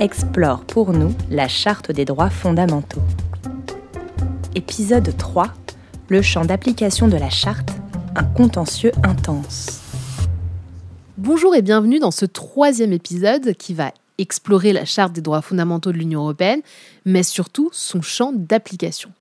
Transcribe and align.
explore 0.00 0.64
pour 0.64 0.92
nous 0.92 1.14
la 1.30 1.46
Charte 1.46 1.92
des 1.92 2.06
droits 2.06 2.30
fondamentaux. 2.30 3.02
Épisode 4.54 5.14
3 5.16 5.52
Le 6.08 6.22
champ 6.22 6.46
d'application 6.46 7.06
de 7.06 7.18
la 7.18 7.28
Charte, 7.28 7.68
un 8.16 8.24
contentieux 8.24 8.92
intense. 9.02 9.82
Bonjour 11.18 11.54
et 11.54 11.60
bienvenue 11.60 11.98
dans 11.98 12.10
ce 12.10 12.24
troisième 12.24 12.94
épisode 12.94 13.52
qui 13.52 13.74
va 13.74 13.92
explorer 14.16 14.72
la 14.72 14.86
Charte 14.86 15.12
des 15.12 15.20
droits 15.20 15.42
fondamentaux 15.42 15.92
de 15.92 15.98
l'Union 15.98 16.22
européenne, 16.22 16.62
mais 17.04 17.22
surtout 17.22 17.68
son 17.72 18.00
champ 18.00 18.32
d'application. 18.34 19.12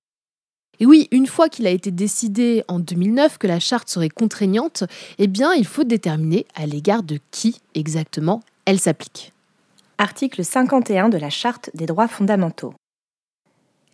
Et 0.80 0.86
oui, 0.86 1.10
une 1.12 1.28
fois 1.28 1.50
qu'il 1.50 1.68
a 1.68 1.72
été 1.72 1.92
décidé 1.92 2.64
en 2.70 2.80
2009 2.80 3.38
que 3.38 3.48
la 3.48 3.60
charte 3.60 3.90
serait 3.90 4.08
contraignante, 4.08 4.86
eh 5.18 5.28
bien, 5.28 5.54
il 5.54 5.66
faut 5.66 5.84
déterminer 5.84 6.48
à 6.56 6.66
l'égard 6.66 7.04
de 7.04 7.20
qui 7.32 7.60
exactement 7.76 8.42
elle 8.64 8.80
s'applique. 8.80 9.34
Article 10.02 10.46
51 10.46 11.10
de 11.10 11.18
la 11.18 11.30
Charte 11.30 11.72
des 11.74 11.86
droits 11.86 12.08
fondamentaux. 12.08 12.74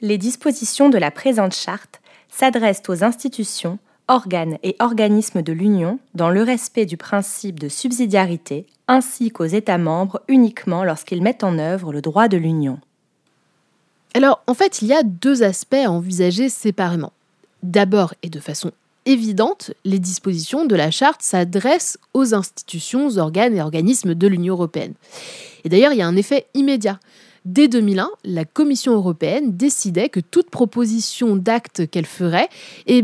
Les 0.02 0.20
dispositions 0.20 0.90
de 0.90 1.00
la 1.00 1.10
présente 1.10 1.56
charte 1.56 2.00
s'adressent 2.30 2.84
aux 2.90 3.04
institutions, 3.04 3.80
organes 4.08 4.60
et 4.62 4.76
organismes 4.78 5.42
de 5.42 5.52
l'Union 5.52 5.98
dans 6.14 6.30
le 6.30 6.44
respect 6.44 6.86
du 6.86 6.96
principe 6.96 7.60
de 7.60 7.70
subsidiarité, 7.70 8.68
ainsi 8.88 9.32
qu'aux 9.32 9.46
États 9.46 9.80
membres 9.80 10.22
uniquement 10.28 10.84
lorsqu'ils 10.84 11.24
mettent 11.24 11.44
en 11.44 11.58
œuvre 11.58 11.92
le 11.92 12.04
droit 12.04 12.28
de 12.28 12.38
l'Union. 12.38 12.80
Alors, 14.14 14.44
en 14.46 14.54
fait, 14.54 14.84
il 14.84 14.90
y 14.90 14.94
a 14.94 15.02
deux 15.02 15.42
aspects 15.42 15.74
à 15.74 15.90
envisager 15.90 16.50
séparément. 16.50 17.14
D'abord, 17.64 18.14
et 18.22 18.30
de 18.30 18.40
façon 18.40 18.72
évidente, 19.06 19.72
les 19.84 20.00
dispositions 20.00 20.66
de 20.66 20.76
la 20.76 20.92
charte 20.92 21.22
s'adressent 21.22 21.98
aux 22.14 22.34
institutions, 22.34 23.18
organes 23.18 23.56
et 23.56 23.62
organismes 23.62 24.16
de 24.16 24.28
l'Union 24.28 24.54
européenne. 24.54 24.94
Et 25.64 25.70
d'ailleurs, 25.70 25.94
il 25.94 25.98
y 25.98 26.02
a 26.02 26.08
un 26.08 26.16
effet 26.16 26.48
immédiat. 26.54 27.00
Dès 27.46 27.68
2001, 27.68 28.10
la 28.24 28.44
Commission 28.44 28.94
européenne 28.94 29.56
décidait 29.56 30.10
que 30.10 30.20
toute 30.20 30.50
proposition 30.50 31.36
d'acte 31.36 31.88
qu'elle 31.88 32.08
ferait 32.08 32.50
eh 32.88 33.04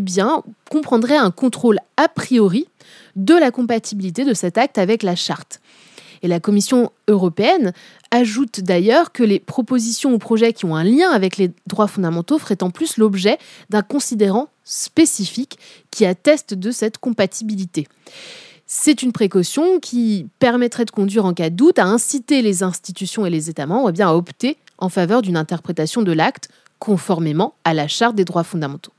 comprendrait 0.69 1.17
un 1.17 1.29
contrôle 1.29 1.77
a 1.95 2.07
priori 2.07 2.67
de 3.15 3.35
la 3.35 3.51
compatibilité 3.51 4.25
de 4.25 4.33
cet 4.33 4.57
acte 4.57 4.79
avec 4.79 5.03
la 5.03 5.15
charte. 5.15 5.61
Et 6.23 6.27
la 6.27 6.39
Commission 6.39 6.91
européenne 7.07 7.73
ajoute 8.11 8.61
d'ailleurs 8.61 9.11
que 9.11 9.23
les 9.23 9.39
propositions 9.39 10.13
ou 10.13 10.17
projets 10.17 10.53
qui 10.53 10.65
ont 10.65 10.75
un 10.75 10.83
lien 10.83 11.09
avec 11.09 11.37
les 11.37 11.51
droits 11.67 11.87
fondamentaux 11.87 12.37
feraient 12.37 12.63
en 12.63 12.69
plus 12.69 12.97
l'objet 12.97 13.37
d'un 13.69 13.81
considérant 13.81 14.49
spécifique 14.63 15.57
qui 15.89 16.05
atteste 16.05 16.53
de 16.53 16.71
cette 16.71 16.97
compatibilité. 16.97 17.87
C'est 18.67 19.03
une 19.03 19.11
précaution 19.11 19.79
qui 19.79 20.27
permettrait 20.39 20.85
de 20.85 20.91
conduire 20.91 21.25
en 21.25 21.33
cas 21.33 21.49
de 21.49 21.55
doute 21.55 21.79
à 21.79 21.85
inciter 21.85 22.41
les 22.41 22.63
institutions 22.63 23.25
et 23.25 23.29
les 23.29 23.49
États 23.49 23.65
membres 23.65 23.91
eh 23.93 24.01
à 24.01 24.15
opter 24.15 24.57
en 24.77 24.87
faveur 24.87 25.21
d'une 25.21 25.35
interprétation 25.35 26.03
de 26.03 26.11
l'acte 26.13 26.49
conformément 26.79 27.53
à 27.65 27.73
la 27.73 27.87
Charte 27.87 28.15
des 28.15 28.25
droits 28.25 28.45
fondamentaux. 28.45 28.93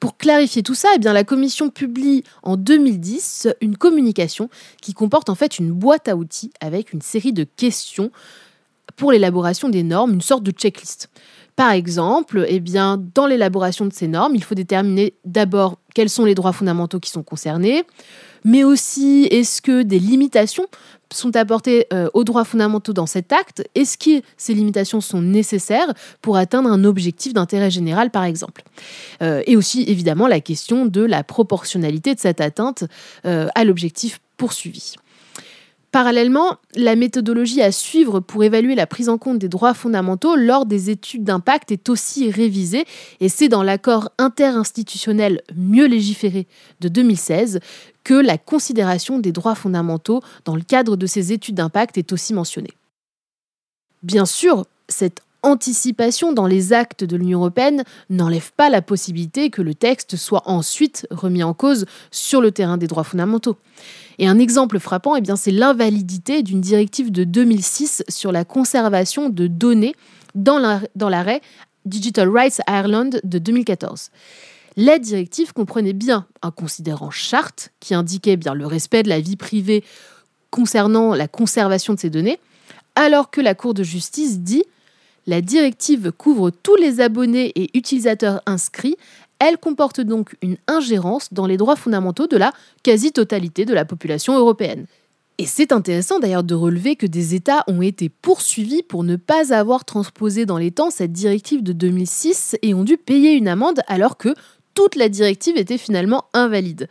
Pour 0.00 0.16
clarifier 0.16 0.62
tout 0.62 0.74
ça, 0.74 0.88
eh 0.94 0.98
la 1.00 1.24
Commission 1.24 1.70
publie 1.70 2.22
en 2.42 2.56
2010 2.56 3.48
une 3.60 3.76
communication 3.76 4.48
qui 4.80 4.94
comporte 4.94 5.28
en 5.28 5.34
fait 5.34 5.58
une 5.58 5.72
boîte 5.72 6.08
à 6.08 6.16
outils 6.16 6.52
avec 6.60 6.92
une 6.92 7.02
série 7.02 7.32
de 7.32 7.44
questions 7.44 8.10
pour 8.96 9.12
l'élaboration 9.12 9.68
des 9.68 9.82
normes, 9.82 10.14
une 10.14 10.20
sorte 10.20 10.42
de 10.42 10.50
checklist. 10.50 11.08
Par 11.56 11.72
exemple, 11.72 12.46
eh 12.48 12.60
dans 12.60 13.26
l'élaboration 13.26 13.86
de 13.86 13.92
ces 13.92 14.06
normes, 14.06 14.36
il 14.36 14.44
faut 14.44 14.54
déterminer 14.54 15.14
d'abord 15.24 15.78
quels 15.94 16.08
sont 16.08 16.24
les 16.24 16.36
droits 16.36 16.52
fondamentaux 16.52 17.00
qui 17.00 17.10
sont 17.10 17.24
concernés, 17.24 17.82
mais 18.44 18.62
aussi 18.62 19.26
est-ce 19.32 19.60
que 19.60 19.82
des 19.82 19.98
limitations 19.98 20.66
sont 21.12 21.36
apportées 21.36 21.86
euh, 21.92 22.08
aux 22.14 22.24
droits 22.24 22.44
fondamentaux 22.44 22.92
dans 22.92 23.06
cet 23.06 23.32
acte 23.32 23.64
Est-ce 23.74 23.98
que 23.98 24.22
ces 24.36 24.54
limitations 24.54 25.00
sont 25.00 25.22
nécessaires 25.22 25.92
pour 26.22 26.36
atteindre 26.36 26.70
un 26.70 26.84
objectif 26.84 27.32
d'intérêt 27.32 27.70
général, 27.70 28.10
par 28.10 28.24
exemple? 28.24 28.62
Euh, 29.22 29.42
Et 29.46 29.56
aussi, 29.56 29.84
évidemment, 29.88 30.26
la 30.26 30.40
question 30.40 30.86
de 30.86 31.02
la 31.02 31.24
proportionnalité 31.24 32.14
de 32.14 32.20
cette 32.20 32.40
atteinte 32.40 32.84
euh, 33.24 33.48
à 33.54 33.64
l'objectif 33.64 34.20
poursuivi. 34.36 34.94
Parallèlement, 35.90 36.58
la 36.74 36.96
méthodologie 36.96 37.62
à 37.62 37.72
suivre 37.72 38.20
pour 38.20 38.44
évaluer 38.44 38.74
la 38.74 38.86
prise 38.86 39.08
en 39.08 39.16
compte 39.16 39.38
des 39.38 39.48
droits 39.48 39.72
fondamentaux 39.72 40.36
lors 40.36 40.66
des 40.66 40.90
études 40.90 41.24
d'impact 41.24 41.72
est 41.72 41.88
aussi 41.88 42.30
révisée 42.30 42.84
et 43.20 43.30
c'est 43.30 43.48
dans 43.48 43.62
l'accord 43.62 44.10
interinstitutionnel 44.18 45.40
Mieux 45.56 45.86
légiféré 45.86 46.46
de 46.80 46.88
2016 46.88 47.60
que 48.08 48.14
la 48.14 48.38
considération 48.38 49.18
des 49.18 49.32
droits 49.32 49.54
fondamentaux 49.54 50.22
dans 50.46 50.56
le 50.56 50.62
cadre 50.62 50.96
de 50.96 51.04
ces 51.04 51.30
études 51.30 51.56
d'impact 51.56 51.98
est 51.98 52.10
aussi 52.10 52.32
mentionnée. 52.32 52.72
Bien 54.02 54.24
sûr, 54.24 54.64
cette 54.88 55.20
anticipation 55.42 56.32
dans 56.32 56.46
les 56.46 56.72
actes 56.72 57.04
de 57.04 57.18
l'Union 57.18 57.40
européenne 57.40 57.84
n'enlève 58.08 58.50
pas 58.56 58.70
la 58.70 58.80
possibilité 58.80 59.50
que 59.50 59.60
le 59.60 59.74
texte 59.74 60.16
soit 60.16 60.40
ensuite 60.46 61.06
remis 61.10 61.42
en 61.42 61.52
cause 61.52 61.84
sur 62.10 62.40
le 62.40 62.50
terrain 62.50 62.78
des 62.78 62.86
droits 62.86 63.04
fondamentaux. 63.04 63.58
Et 64.18 64.26
un 64.26 64.38
exemple 64.38 64.78
frappant, 64.78 65.14
eh 65.14 65.22
c'est 65.36 65.50
l'invalidité 65.50 66.42
d'une 66.42 66.62
directive 66.62 67.12
de 67.12 67.24
2006 67.24 68.04
sur 68.08 68.32
la 68.32 68.46
conservation 68.46 69.28
de 69.28 69.48
données 69.48 69.94
dans 70.34 70.58
l'arrêt 70.96 71.42
Digital 71.84 72.30
Rights 72.30 72.62
Ireland 72.66 73.10
de 73.22 73.38
2014. 73.38 74.10
La 74.80 75.00
directive 75.00 75.52
comprenait 75.52 75.92
bien 75.92 76.24
un 76.40 76.52
considérant 76.52 77.10
charte 77.10 77.72
qui 77.80 77.94
indiquait 77.94 78.36
bien 78.36 78.54
le 78.54 78.64
respect 78.64 79.02
de 79.02 79.08
la 79.08 79.18
vie 79.18 79.34
privée 79.34 79.82
concernant 80.52 81.14
la 81.14 81.26
conservation 81.26 81.94
de 81.94 81.98
ces 81.98 82.10
données, 82.10 82.38
alors 82.94 83.32
que 83.32 83.40
la 83.40 83.56
Cour 83.56 83.74
de 83.74 83.82
justice 83.82 84.38
dit 84.38 84.62
la 85.26 85.40
directive 85.40 86.12
couvre 86.12 86.50
tous 86.50 86.76
les 86.76 87.00
abonnés 87.00 87.50
et 87.56 87.76
utilisateurs 87.76 88.40
inscrits. 88.46 88.96
Elle 89.40 89.58
comporte 89.58 90.00
donc 90.00 90.36
une 90.42 90.58
ingérence 90.68 91.32
dans 91.32 91.46
les 91.46 91.56
droits 91.56 91.74
fondamentaux 91.74 92.28
de 92.28 92.36
la 92.36 92.52
quasi-totalité 92.84 93.64
de 93.64 93.74
la 93.74 93.84
population 93.84 94.38
européenne. 94.38 94.86
Et 95.38 95.46
c'est 95.46 95.72
intéressant 95.72 96.20
d'ailleurs 96.20 96.44
de 96.44 96.54
relever 96.54 96.94
que 96.96 97.06
des 97.06 97.34
États 97.34 97.64
ont 97.66 97.82
été 97.82 98.08
poursuivis 98.08 98.82
pour 98.82 99.02
ne 99.02 99.16
pas 99.16 99.52
avoir 99.52 99.84
transposé 99.84 100.46
dans 100.46 100.58
les 100.58 100.70
temps 100.70 100.90
cette 100.90 101.12
directive 101.12 101.64
de 101.64 101.72
2006 101.72 102.56
et 102.62 102.74
ont 102.74 102.82
dû 102.84 102.96
payer 102.96 103.32
une 103.32 103.46
amende 103.46 103.80
alors 103.86 104.16
que 104.16 104.34
toute 104.78 104.94
la 104.94 105.08
directive 105.08 105.56
était 105.56 105.76
finalement 105.76 106.26
invalide. 106.34 106.88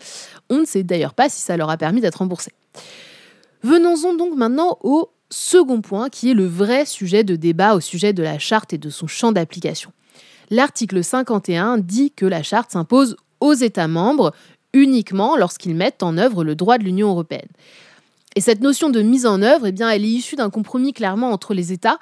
On 0.49 0.57
ne 0.57 0.65
sait 0.65 0.83
d'ailleurs 0.83 1.13
pas 1.13 1.29
si 1.29 1.39
ça 1.39 1.55
leur 1.55 1.69
a 1.69 1.77
permis 1.77 2.01
d'être 2.01 2.17
remboursé. 2.17 2.51
Venons-en 3.63 4.13
donc 4.13 4.35
maintenant 4.35 4.77
au 4.83 5.09
second 5.29 5.79
point 5.79 6.09
qui 6.09 6.29
est 6.29 6.33
le 6.33 6.45
vrai 6.45 6.85
sujet 6.85 7.23
de 7.23 7.37
débat 7.37 7.75
au 7.75 7.79
sujet 7.79 8.11
de 8.11 8.21
la 8.21 8.39
charte 8.39 8.73
et 8.73 8.77
de 8.77 8.89
son 8.89 9.07
champ 9.07 9.31
d'application. 9.31 9.93
L'article 10.49 11.01
51 11.01 11.77
dit 11.77 12.11
que 12.11 12.25
la 12.25 12.43
charte 12.43 12.71
s'impose 12.71 13.15
aux 13.39 13.53
États 13.53 13.87
membres 13.87 14.33
uniquement 14.73 15.37
lorsqu'ils 15.37 15.73
mettent 15.73 16.03
en 16.03 16.17
œuvre 16.17 16.43
le 16.43 16.55
droit 16.55 16.77
de 16.77 16.83
l'Union 16.83 17.07
européenne. 17.11 17.47
Et 18.35 18.41
cette 18.41 18.59
notion 18.59 18.89
de 18.89 19.01
mise 19.01 19.25
en 19.25 19.41
œuvre, 19.41 19.67
eh 19.67 19.71
bien, 19.71 19.89
elle 19.89 20.03
est 20.03 20.09
issue 20.09 20.35
d'un 20.35 20.49
compromis 20.49 20.91
clairement 20.91 21.31
entre 21.31 21.53
les 21.53 21.71
États 21.71 21.99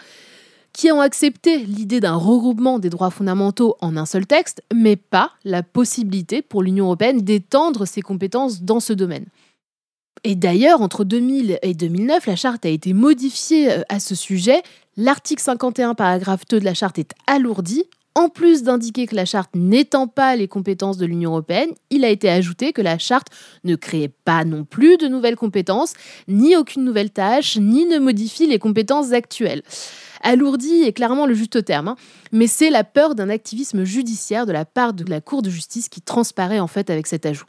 qui 0.76 0.92
ont 0.92 1.00
accepté 1.00 1.60
l'idée 1.60 2.02
d'un 2.02 2.16
regroupement 2.16 2.80
des 2.80 2.90
droits 2.90 3.10
fondamentaux 3.10 3.78
en 3.80 3.96
un 3.96 4.06
seul 4.06 4.28
texte, 4.28 4.62
mais 4.74 4.98
pas 4.98 5.32
la 5.46 5.64
possibilité 5.64 6.42
pour 6.42 6.62
l'Union 6.62 6.86
européenne 6.86 7.22
d'étendre 7.22 7.86
ses 7.86 8.02
compétences 8.02 8.62
dans 8.62 8.82
ce 8.82 8.92
domaine. 8.92 9.26
Et 10.26 10.36
d'ailleurs, 10.36 10.82
entre 10.82 11.06
2000 11.06 11.60
et 11.62 11.74
2009, 11.74 12.26
la 12.26 12.36
charte 12.36 12.66
a 12.66 12.70
été 12.70 12.92
modifiée 12.92 13.72
euh, 13.72 13.82
à 13.88 14.02
ce 14.02 14.16
sujet. 14.16 14.64
L'article 14.98 15.42
51, 15.42 15.94
paragraphe 15.94 16.46
2 16.50 16.60
de 16.60 16.66
la 16.66 16.74
charte 16.74 17.00
est 17.00 17.12
alourdi. 17.26 17.86
En 18.18 18.30
plus 18.30 18.64
d'indiquer 18.64 19.08
que 19.08 19.16
la 19.16 19.26
charte 19.26 19.52
n'étend 19.56 20.08
pas 20.08 20.38
les 20.38 20.48
compétences 20.48 20.98
de 20.98 21.06
l'Union 21.06 21.32
européenne, 21.32 21.72
il 21.90 22.06
a 22.06 22.10
été 22.10 22.30
ajouté 22.30 22.72
que 22.72 22.82
la 22.82 22.98
charte 22.98 23.28
ne 23.66 23.76
crée 23.76 24.08
pas 24.08 24.46
non 24.46 24.64
plus 24.64 24.96
de 24.96 25.10
nouvelles 25.10 25.36
compétences, 25.36 25.94
ni 26.30 26.56
aucune 26.56 26.86
nouvelle 26.86 27.10
tâche, 27.10 27.58
ni 27.58 27.86
ne 27.86 28.00
modifie 28.00 28.48
les 28.48 28.58
compétences 28.58 29.12
actuelles. 29.12 29.64
Alourdi 30.22 30.84
est 30.84 30.94
clairement 30.94 31.26
le 31.26 31.34
juste 31.34 31.66
terme, 31.66 31.90
hein. 31.90 31.98
mais 32.32 32.48
c'est 32.48 32.70
la 32.70 32.86
peur 32.86 33.16
d'un 33.16 33.28
activisme 33.28 33.84
judiciaire 33.84 34.46
de 34.46 34.54
la 34.54 34.64
part 34.64 34.94
de 34.94 35.04
la 35.10 35.20
Cour 35.20 35.42
de 35.42 35.50
justice 35.50 35.90
qui 35.90 36.00
transparaît 36.00 36.62
en 36.62 36.68
fait 36.68 36.90
avec 36.90 37.08
cet 37.08 37.26
ajout. 37.26 37.46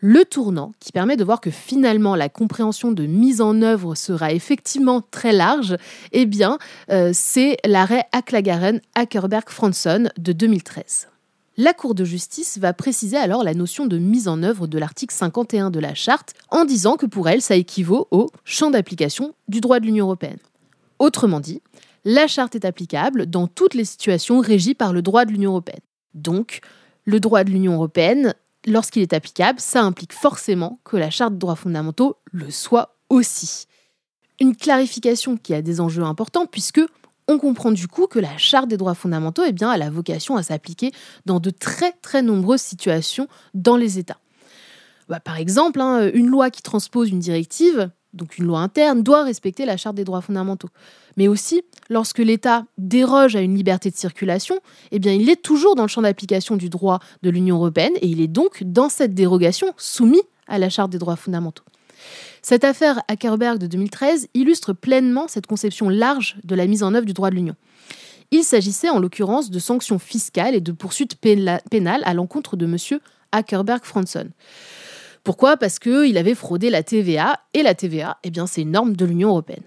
Le 0.00 0.26
tournant, 0.26 0.72
qui 0.78 0.92
permet 0.92 1.16
de 1.16 1.24
voir 1.24 1.40
que 1.40 1.50
finalement 1.50 2.16
la 2.16 2.28
compréhension 2.28 2.92
de 2.92 3.06
mise 3.06 3.40
en 3.40 3.62
œuvre 3.62 3.94
sera 3.94 4.32
effectivement 4.32 5.00
très 5.10 5.32
large, 5.32 5.76
eh 6.12 6.26
bien, 6.26 6.58
euh, 6.90 7.12
c'est 7.14 7.56
l'arrêt 7.64 8.04
Acklagaren-Ackerberg-Franson 8.12 10.10
de 10.18 10.32
2013. 10.32 11.08
La 11.56 11.72
Cour 11.72 11.94
de 11.94 12.04
justice 12.04 12.58
va 12.58 12.74
préciser 12.74 13.16
alors 13.16 13.42
la 13.42 13.54
notion 13.54 13.86
de 13.86 13.96
mise 13.96 14.28
en 14.28 14.42
œuvre 14.42 14.66
de 14.66 14.78
l'article 14.78 15.14
51 15.14 15.70
de 15.70 15.80
la 15.80 15.94
Charte 15.94 16.34
en 16.50 16.66
disant 16.66 16.96
que 16.96 17.06
pour 17.06 17.30
elle, 17.30 17.40
ça 17.40 17.56
équivaut 17.56 18.06
au 18.10 18.28
champ 18.44 18.70
d'application 18.70 19.34
du 19.48 19.62
droit 19.62 19.80
de 19.80 19.86
l'Union 19.86 20.04
européenne. 20.04 20.36
Autrement 20.98 21.40
dit, 21.40 21.62
la 22.04 22.26
Charte 22.26 22.54
est 22.54 22.66
applicable 22.66 23.24
dans 23.24 23.46
toutes 23.46 23.72
les 23.72 23.86
situations 23.86 24.40
régies 24.40 24.74
par 24.74 24.92
le 24.92 25.00
droit 25.00 25.24
de 25.24 25.32
l'Union 25.32 25.52
européenne. 25.52 25.80
Donc, 26.12 26.60
le 27.06 27.20
droit 27.20 27.42
de 27.42 27.50
l'Union 27.50 27.72
européenne, 27.72 28.34
lorsqu'il 28.66 29.02
est 29.02 29.12
applicable, 29.12 29.60
ça 29.60 29.82
implique 29.82 30.12
forcément 30.12 30.80
que 30.84 30.96
la 30.96 31.10
Charte 31.10 31.34
des 31.34 31.38
droits 31.38 31.56
fondamentaux 31.56 32.16
le 32.32 32.50
soit 32.50 32.96
aussi. 33.08 33.66
Une 34.40 34.54
clarification 34.54 35.36
qui 35.36 35.54
a 35.54 35.62
des 35.62 35.80
enjeux 35.80 36.02
importants 36.02 36.46
puisque 36.46 36.82
on 37.28 37.38
comprend 37.38 37.72
du 37.72 37.88
coup 37.88 38.06
que 38.06 38.18
la 38.18 38.36
Charte 38.36 38.68
des 38.68 38.76
droits 38.76 38.94
fondamentaux 38.94 39.42
eh 39.46 39.52
bien, 39.52 39.70
a 39.70 39.76
la 39.76 39.90
vocation 39.90 40.36
à 40.36 40.42
s'appliquer 40.42 40.92
dans 41.24 41.40
de 41.40 41.50
très 41.50 41.92
très 41.92 42.22
nombreuses 42.22 42.60
situations 42.60 43.28
dans 43.54 43.76
les 43.76 43.98
États. 43.98 44.18
Bah, 45.08 45.20
par 45.20 45.36
exemple, 45.36 45.80
hein, 45.80 46.10
une 46.12 46.26
loi 46.26 46.50
qui 46.50 46.62
transpose 46.62 47.10
une 47.10 47.20
directive, 47.20 47.90
donc 48.16 48.38
une 48.38 48.46
loi 48.46 48.60
interne, 48.60 49.02
doit 49.02 49.22
respecter 49.22 49.64
la 49.64 49.76
Charte 49.76 49.96
des 49.96 50.04
droits 50.04 50.20
fondamentaux. 50.20 50.68
Mais 51.16 51.28
aussi, 51.28 51.62
lorsque 51.88 52.18
l'État 52.18 52.64
déroge 52.78 53.36
à 53.36 53.40
une 53.40 53.54
liberté 53.54 53.90
de 53.90 53.96
circulation, 53.96 54.58
eh 54.90 54.98
bien, 54.98 55.12
il 55.12 55.28
est 55.30 55.40
toujours 55.40 55.76
dans 55.76 55.82
le 55.82 55.88
champ 55.88 56.02
d'application 56.02 56.56
du 56.56 56.68
droit 56.68 57.00
de 57.22 57.30
l'Union 57.30 57.56
européenne 57.56 57.92
et 58.00 58.06
il 58.06 58.20
est 58.20 58.28
donc, 58.28 58.62
dans 58.64 58.88
cette 58.88 59.14
dérogation, 59.14 59.72
soumis 59.76 60.22
à 60.48 60.58
la 60.58 60.70
Charte 60.70 60.90
des 60.90 60.98
droits 60.98 61.16
fondamentaux. 61.16 61.64
Cette 62.42 62.64
affaire 62.64 63.00
Ackerberg 63.08 63.58
de 63.58 63.66
2013 63.66 64.28
illustre 64.34 64.72
pleinement 64.72 65.26
cette 65.28 65.46
conception 65.46 65.88
large 65.88 66.36
de 66.44 66.54
la 66.54 66.66
mise 66.66 66.82
en 66.82 66.94
œuvre 66.94 67.06
du 67.06 67.12
droit 67.12 67.30
de 67.30 67.34
l'Union. 67.34 67.56
Il 68.30 68.44
s'agissait 68.44 68.90
en 68.90 68.98
l'occurrence 68.98 69.50
de 69.50 69.58
sanctions 69.58 69.98
fiscales 69.98 70.54
et 70.54 70.60
de 70.60 70.72
poursuites 70.72 71.16
pénales 71.16 72.02
à 72.04 72.14
l'encontre 72.14 72.56
de 72.56 72.66
M. 72.66 73.00
Ackerberg-Franson. 73.32 74.28
Pourquoi? 75.26 75.56
Parce 75.56 75.80
qu'il 75.80 76.16
avait 76.18 76.36
fraudé 76.36 76.70
la 76.70 76.84
TVA, 76.84 77.40
et 77.52 77.64
la 77.64 77.74
TVA, 77.74 78.16
eh 78.22 78.30
bien, 78.30 78.46
c'est 78.46 78.62
une 78.62 78.70
norme 78.70 78.94
de 78.94 79.04
l'Union 79.04 79.30
européenne. 79.30 79.64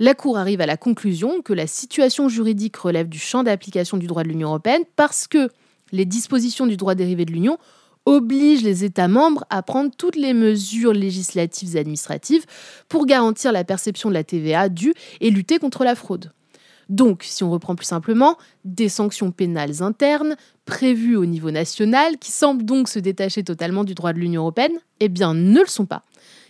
La 0.00 0.12
Cour 0.12 0.36
arrive 0.36 0.60
à 0.60 0.66
la 0.66 0.76
conclusion 0.76 1.40
que 1.40 1.52
la 1.52 1.68
situation 1.68 2.28
juridique 2.28 2.76
relève 2.78 3.08
du 3.08 3.20
champ 3.20 3.44
d'application 3.44 3.96
du 3.96 4.08
droit 4.08 4.24
de 4.24 4.28
l'Union 4.28 4.48
européenne 4.48 4.82
parce 4.96 5.28
que 5.28 5.50
les 5.92 6.04
dispositions 6.04 6.66
du 6.66 6.76
droit 6.76 6.96
dérivé 6.96 7.24
de 7.24 7.30
l'Union 7.30 7.58
oblige 8.06 8.64
les 8.64 8.82
États 8.82 9.06
membres 9.06 9.44
à 9.50 9.62
prendre 9.62 9.92
toutes 9.96 10.16
les 10.16 10.34
mesures 10.34 10.94
législatives 10.94 11.76
et 11.76 11.78
administratives 11.78 12.44
pour 12.88 13.06
garantir 13.06 13.52
la 13.52 13.62
perception 13.62 14.08
de 14.08 14.14
la 14.14 14.24
TVA 14.24 14.68
due 14.68 14.94
et 15.20 15.30
lutter 15.30 15.60
contre 15.60 15.84
la 15.84 15.94
fraude. 15.94 16.32
Donc, 16.88 17.22
si 17.22 17.44
on 17.44 17.50
reprend 17.50 17.74
plus 17.74 17.86
simplement, 17.86 18.36
des 18.64 18.88
sanctions 18.88 19.30
pénales 19.30 19.82
internes 19.82 20.36
prévues 20.64 21.16
au 21.16 21.26
niveau 21.26 21.50
national, 21.50 22.18
qui 22.18 22.30
semblent 22.30 22.64
donc 22.64 22.88
se 22.88 22.98
détacher 22.98 23.42
totalement 23.42 23.84
du 23.84 23.94
droit 23.94 24.12
de 24.12 24.18
l'Union 24.18 24.42
européenne, 24.42 24.78
eh 25.00 25.08
bien 25.08 25.34
ne 25.34 25.60
le 25.60 25.66
sont 25.66 25.86
pas, 25.86 26.02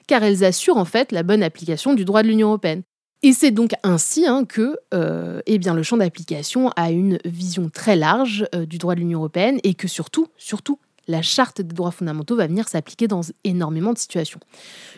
car 0.07 0.23
elles 0.23 0.45
assurent 0.45 0.77
en 0.77 0.85
fait 0.85 1.13
la 1.13 1.23
bonne 1.23 1.43
application 1.43 1.95
du 1.95 2.05
droit 2.05 2.23
de 2.23 2.29
l'Union 2.29 2.49
européenne. 2.49 2.83
Et 3.25 3.33
c'est 3.33 3.53
donc 3.53 3.71
ainsi 3.85 4.27
hein, 4.27 4.45
que 4.45 4.77
euh, 4.93 5.41
eh 5.47 5.59
le 5.59 5.83
champ 5.85 5.97
d'application 5.97 6.71
a 6.71 6.91
une 6.91 7.19
vision 7.25 7.71
très 7.71 7.95
large 7.95 8.47
euh, 8.53 8.67
du 8.67 8.79
droit 8.79 8.97
de 8.97 9.01
l'Union 9.01 9.21
européenne 9.21 9.61
et 9.63 9.75
que 9.75 9.87
surtout, 9.87 10.27
surtout, 10.37 10.81
la 11.09 11.23
charte 11.23 11.61
des 11.61 11.75
droits 11.75 11.91
fondamentaux 11.91 12.37
va 12.37 12.47
venir 12.47 12.69
s'appliquer 12.69 13.09
dans 13.09 13.23
énormément 13.45 13.93
de 13.93 13.99
situations. 13.99 14.41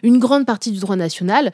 Une 0.03 0.19
grande 0.19 0.47
partie 0.47 0.71
du 0.71 0.81
droit 0.81 0.97
national, 0.97 1.53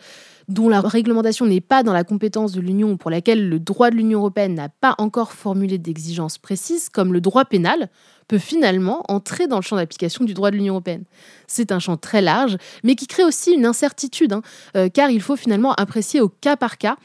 dont 0.49 0.69
la 0.69 0.81
réglementation 0.81 1.47
n'est 1.47 1.61
pas 1.61 1.83
dans 1.83 1.93
la 1.93 2.05
compétence 2.05 2.53
de 2.53 2.61
l'Union, 2.61 2.97
pour 2.97 3.11
laquelle 3.11 3.49
le 3.49 3.61
droit 3.61 3.91
de 3.91 3.97
l'Union 3.97 4.19
européenne 4.19 4.55
n'a 4.55 4.69
pas 4.69 4.95
encore 4.99 5.33
formulé 5.33 5.79
d'exigences 5.79 6.39
précises, 6.39 6.89
comme 6.89 7.13
le 7.13 7.21
droit 7.21 7.45
pénal, 7.45 7.89
peut 8.27 8.39
finalement 8.39 9.05
entrer 9.09 9.47
dans 9.47 9.57
le 9.57 9.63
champ 9.63 9.77
d'application 9.77 10.25
du 10.25 10.35
droit 10.35 10.51
de 10.51 10.57
l'Union 10.57 10.75
européenne. 10.75 11.05
C'est 11.47 11.73
un 11.73 11.79
champ 11.79 11.97
très 11.97 12.21
large, 12.21 12.57
mais 12.85 12.95
qui 12.95 13.07
crée 13.07 13.25
aussi 13.25 13.53
une 13.53 13.67
incertitude, 13.67 14.33
hein, 14.33 14.43
euh, 14.77 14.89
car 14.89 15.11
il 15.11 15.21
faut 15.21 15.37
finalement 15.37 15.73
apprécier 15.75 16.21
au 16.21 16.29
cas 16.29 16.57
par 16.57 16.79
cas 16.79 16.97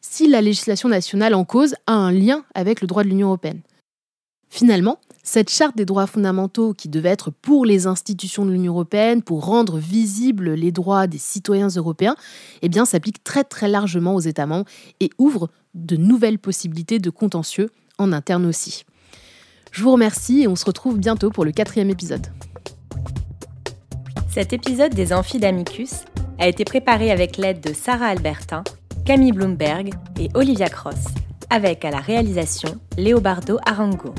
si 0.00 0.28
la 0.28 0.42
législation 0.42 0.90
nationale 0.90 1.34
en 1.34 1.44
cause 1.44 1.74
a 1.86 1.94
un 1.94 2.12
lien 2.12 2.44
avec 2.54 2.82
le 2.82 2.86
droit 2.86 3.02
de 3.02 3.08
l'Union 3.08 3.28
européenne. 3.28 3.62
Finalement, 4.50 4.98
cette 5.24 5.50
charte 5.50 5.76
des 5.76 5.86
droits 5.86 6.06
fondamentaux 6.06 6.74
qui 6.74 6.88
devait 6.88 7.08
être 7.08 7.30
pour 7.30 7.64
les 7.64 7.86
institutions 7.86 8.44
de 8.44 8.52
l'Union 8.52 8.74
européenne, 8.74 9.22
pour 9.22 9.46
rendre 9.46 9.78
visibles 9.78 10.52
les 10.52 10.70
droits 10.70 11.06
des 11.06 11.18
citoyens 11.18 11.68
européens, 11.68 12.14
eh 12.62 12.68
s'applique 12.84 13.24
très 13.24 13.42
très 13.42 13.66
largement 13.66 14.14
aux 14.14 14.20
États 14.20 14.46
membres 14.46 14.66
et 15.00 15.10
ouvre 15.18 15.48
de 15.74 15.96
nouvelles 15.96 16.38
possibilités 16.38 16.98
de 16.98 17.08
contentieux 17.08 17.70
en 17.98 18.12
interne 18.12 18.44
aussi. 18.44 18.84
Je 19.72 19.82
vous 19.82 19.92
remercie 19.92 20.42
et 20.42 20.48
on 20.48 20.56
se 20.56 20.66
retrouve 20.66 20.98
bientôt 20.98 21.30
pour 21.30 21.44
le 21.44 21.52
quatrième 21.52 21.88
épisode. 21.88 22.26
Cet 24.30 24.52
épisode 24.52 24.94
des 24.94 25.12
Amphidamicus 25.12 26.04
a 26.38 26.48
été 26.48 26.64
préparé 26.64 27.10
avec 27.10 27.38
l'aide 27.38 27.60
de 27.60 27.72
Sarah 27.72 28.08
Albertin, 28.08 28.62
Camille 29.06 29.32
Bloomberg 29.32 29.94
et 30.18 30.28
Olivia 30.34 30.68
Cross, 30.68 31.06
avec 31.48 31.84
à 31.84 31.90
la 31.90 32.00
réalisation 32.00 32.78
Léobardo 32.98 33.58
Arango. 33.64 34.12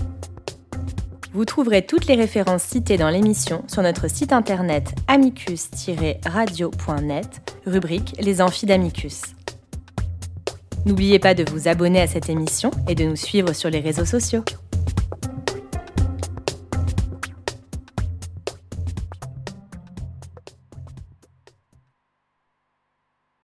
Vous 1.35 1.43
trouverez 1.43 1.85
toutes 1.85 2.07
les 2.07 2.15
références 2.15 2.63
citées 2.63 2.95
dans 2.95 3.09
l'émission 3.09 3.65
sur 3.67 3.81
notre 3.81 4.09
site 4.09 4.31
internet 4.31 4.95
amicus-radio.net, 5.09 7.57
rubrique 7.65 8.15
Les 8.21 8.41
amphis 8.41 8.65
d'Amicus. 8.65 9.21
N'oubliez 10.85 11.19
pas 11.19 11.33
de 11.33 11.43
vous 11.51 11.67
abonner 11.67 11.99
à 11.99 12.07
cette 12.07 12.29
émission 12.29 12.71
et 12.87 12.95
de 12.95 13.03
nous 13.03 13.17
suivre 13.17 13.51
sur 13.51 13.69
les 13.69 13.81
réseaux 13.81 14.05
sociaux. 14.05 14.45